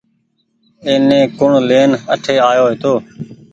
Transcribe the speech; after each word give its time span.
ايني 0.87 1.19
ڪوڻ 1.37 1.51
لين 1.69 1.89
اٺي 2.13 2.35
آيو 2.49 2.65
هيتو۔ 2.71 2.93